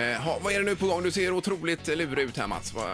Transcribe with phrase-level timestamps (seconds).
[0.00, 1.02] Eh, ha, vad är det nu på gång?
[1.02, 2.74] Du ser otroligt lurig ut här Mats.
[2.74, 2.90] Vad...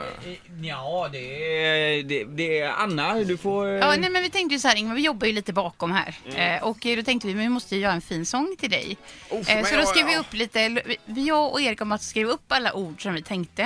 [0.63, 1.19] Ja, det
[1.65, 3.67] är, det, det är Anna, du får...
[3.69, 5.93] eh, Ja, nej, men vi tänkte ju så här, Ingmar, vi jobbar ju lite bakom
[5.93, 6.15] här.
[6.37, 8.71] Eh, och eh, då tänkte vi, men vi måste ju göra en fin sång till
[8.71, 8.97] dig.
[9.31, 10.19] Oh, eh, så då jag- skrev vi ja.
[10.21, 10.69] upp lite,
[11.05, 13.63] vi, jag och Erik och Mats skrev upp alla ord som vi tänkte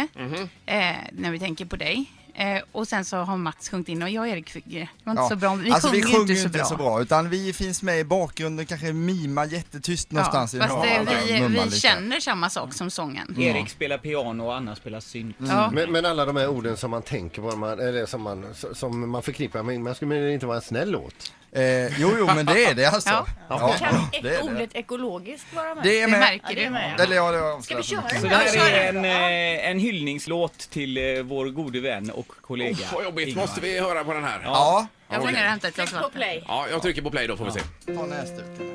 [0.67, 2.05] eh, när vi tänker på dig.
[2.41, 5.13] Eh, och sen så har Mats sjungit in och jag och Erik, fick- det var
[5.13, 5.29] inte Ja.
[5.29, 5.55] så bra.
[5.55, 7.03] Vi alltså, sjunger vi ju sjunger inte så bra.
[7.03, 10.55] utan vi finns med i bakgrunden, kanske mimar jättetyst någonstans.
[10.55, 11.77] i fast den eh, vi, vi lite.
[11.77, 13.35] känner samma sak som sången.
[13.41, 15.37] Erik spelar piano och Anna spelar synt.
[15.39, 15.71] Ja.
[15.73, 19.11] Men, men alla de här orden som man tänker på, man, eller som man, som
[19.11, 21.33] man förknippar med, man skulle det inte vara en snäll låt?
[21.53, 23.11] Eh, jo, jo, men det är det alltså.
[23.11, 23.27] Ja.
[23.48, 24.41] Ja, Kan det är det.
[24.43, 25.84] ordet ekologiskt vara med?
[25.84, 26.20] Det är Det med.
[26.20, 26.70] märker Ja, det är du.
[26.70, 27.01] med.
[27.01, 29.70] Eller ja, det har jag Ska vi köra Så det Ja, här är en, eh,
[29.70, 32.84] en hyllningslåt till eh, vår gode vän och kollega.
[32.87, 33.29] Oh, vad jobbigt.
[33.29, 33.43] Ingmar.
[33.43, 34.41] Måste vi höra på den här?
[34.45, 36.19] Ja, Jag får ner och hämta ett glas Tryck på vatten.
[36.20, 36.45] play.
[36.48, 37.61] Ja, jag trycker på play då får vi se.
[37.95, 38.66] ta näsduken.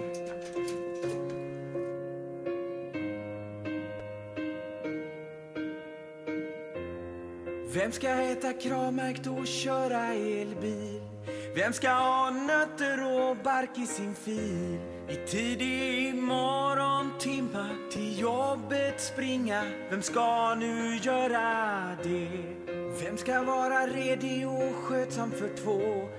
[7.74, 11.02] Vem ska äta kravmärkt och köra elbil?
[11.56, 14.78] Vem ska ha nötter och bark i sin fil?
[15.10, 22.65] I tidig morgontimma till jobbet springa Vem ska nu göra det?
[23.04, 26.10] Vem ska vara redig och skötsam för två?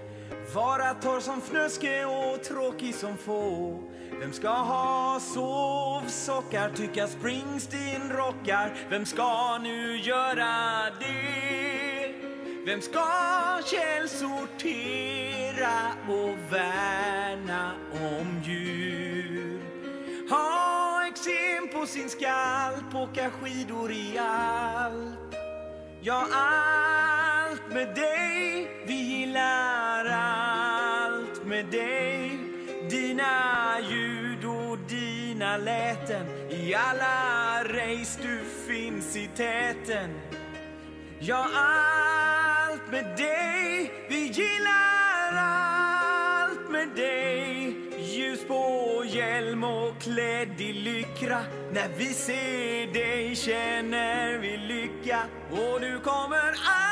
[0.54, 3.78] Vara torr som fnöske och tråkig som få
[4.20, 12.14] Vem ska ha sovsockar, tycka Springsteen rockar Vem ska nu göra det?
[12.66, 13.06] Vem ska
[13.64, 14.32] källsortera
[16.08, 19.60] och värna om djur?
[20.30, 25.45] Ha eksem på sin skalp, åka skidor i alp
[26.00, 32.38] Ja, allt med dig, vi gillar allt med dig.
[32.90, 36.26] Dina ljud och dina läten.
[36.50, 40.20] I alla race du finns i täten.
[41.18, 47.76] Ja, allt med dig, vi gillar allt med dig.
[47.98, 48.85] Ljus på
[49.16, 51.40] hjälm och klädd i lyckra
[51.72, 55.22] När vi ser dig känner vi lycka.
[55.50, 56.85] Och du kommer alltid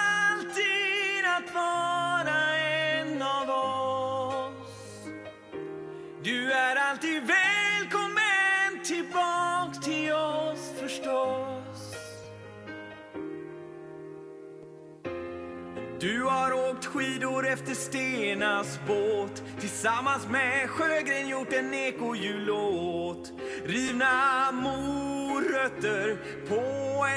[16.04, 19.42] Du har åkt skidor efter Stenas båt.
[19.60, 23.32] Tillsammans med Sjögren gjort en ekojullåt
[23.64, 26.16] Rivna morötter
[26.48, 26.60] på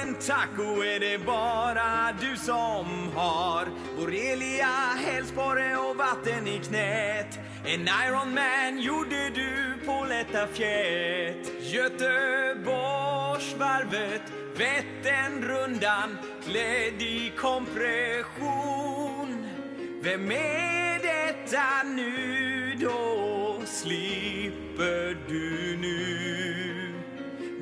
[0.01, 3.67] en taco är det bara du som har.
[3.97, 7.39] Borrelia, hälsporre och vatten i knät.
[7.65, 11.51] En Ironman gjorde du på lätta fjät.
[11.61, 14.21] Göteborgsvarvet,
[14.57, 18.66] Vätternrundan klädd i kompression.
[20.07, 23.61] Vem är detta nu då?
[23.65, 26.93] Slipper du nu?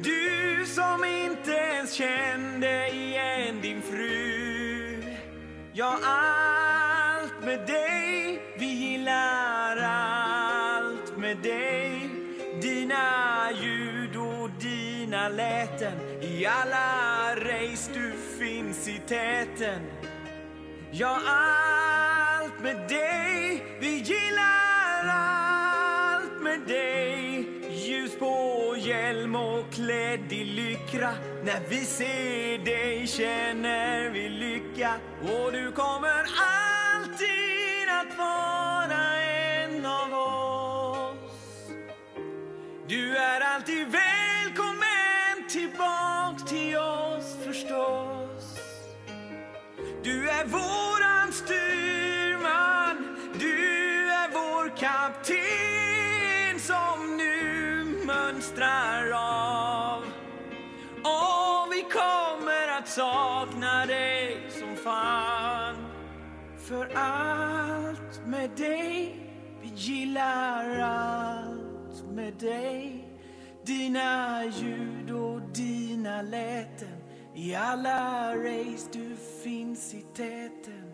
[0.04, 5.04] Du som inte ens kände igen din fru.
[5.74, 12.10] Ja, allt med dig, vi gillar allt med dig.
[12.62, 19.82] Dina ljud och dina läten I alla race du finns i täten.
[20.92, 21.75] Ja, allt
[22.66, 27.48] med dig, vi gillar allt med dig.
[27.70, 34.94] Ljus på hjälm och klädd i lyckra När vi ser dig känner vi lycka.
[35.22, 36.26] Och du kommer
[36.98, 41.70] alltid att vara en av oss.
[42.88, 48.60] Du är alltid välkommen tillbaks till oss förstås.
[50.04, 52.15] Du är våran styr
[54.78, 60.04] kapten som nu mönstrar av.
[61.02, 65.76] Och vi kommer att sakna dig som fan.
[66.68, 69.16] För allt med dig,
[69.62, 73.10] vi gillar allt med dig.
[73.66, 76.96] Dina ljud och dina läten
[77.36, 80.94] i alla race du finns i täten.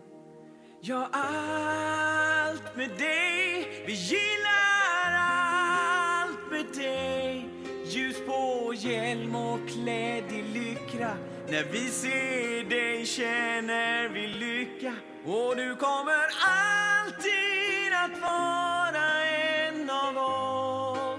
[0.84, 3.51] Ja, allt med dig,
[3.86, 7.48] vi gillar allt med dig.
[7.86, 11.16] Ljus på hjälm och klädd i lyckra.
[11.48, 14.94] När vi ser dig känner vi lycka.
[15.24, 21.18] Och du kommer alltid att vara en av oss.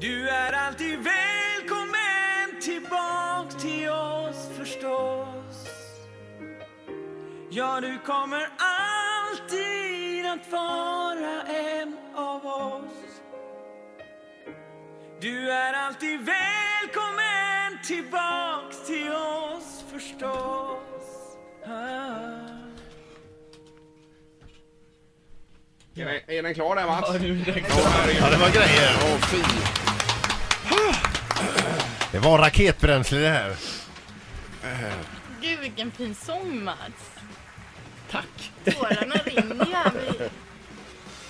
[0.00, 5.66] Du är alltid välkommen tillbaks till oss förstås.
[7.50, 8.69] Ja, du kommer alltid
[10.32, 13.20] att vara en av oss.
[15.20, 21.36] Du är alltid välkommen tillbaks till oss förstås.
[21.66, 21.70] Ah.
[25.94, 27.08] Är, är den klar där Mats?
[27.12, 28.22] Ja, nu är det Ja, herregud.
[28.22, 28.96] Ja, det var grejer.
[29.02, 29.42] Åh, fy.
[32.12, 33.56] Det var raketbränsle det här.
[35.42, 37.10] Gud vilken fin sång Mats.
[38.10, 38.52] Tack.
[38.64, 39.92] Tårarna rinner ju här